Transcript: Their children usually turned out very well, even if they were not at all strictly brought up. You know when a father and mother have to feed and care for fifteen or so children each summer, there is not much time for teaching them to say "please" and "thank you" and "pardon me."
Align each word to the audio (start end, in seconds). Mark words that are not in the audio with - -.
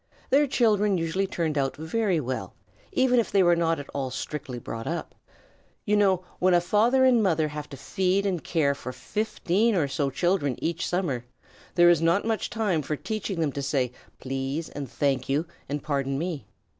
Their 0.31 0.47
children 0.47 0.97
usually 0.97 1.27
turned 1.27 1.59
out 1.59 1.75
very 1.77 2.19
well, 2.19 2.55
even 2.91 3.19
if 3.19 3.31
they 3.31 3.43
were 3.43 3.55
not 3.55 3.79
at 3.79 3.85
all 3.93 4.09
strictly 4.09 4.57
brought 4.57 4.87
up. 4.87 5.13
You 5.85 5.95
know 5.95 6.23
when 6.39 6.55
a 6.55 6.59
father 6.59 7.05
and 7.05 7.21
mother 7.21 7.49
have 7.49 7.69
to 7.69 7.77
feed 7.77 8.25
and 8.25 8.43
care 8.43 8.73
for 8.73 8.91
fifteen 8.93 9.75
or 9.75 9.87
so 9.87 10.09
children 10.09 10.55
each 10.59 10.87
summer, 10.87 11.23
there 11.75 11.87
is 11.87 12.01
not 12.01 12.25
much 12.25 12.49
time 12.49 12.81
for 12.81 12.95
teaching 12.95 13.39
them 13.41 13.51
to 13.51 13.61
say 13.61 13.91
"please" 14.17 14.69
and 14.69 14.89
"thank 14.89 15.29
you" 15.29 15.45
and 15.69 15.83
"pardon 15.83 16.17
me." 16.17 16.47